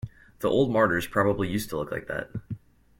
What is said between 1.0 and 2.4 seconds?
probably used to look like that.